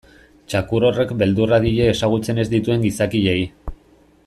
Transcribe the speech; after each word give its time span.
Txakur 0.53 0.85
horrek 0.87 1.11
beldurra 1.19 1.59
die 1.67 1.75
ezagutzen 1.91 2.41
ez 2.45 2.47
dituen 2.55 2.87
gizakiei. 2.89 3.39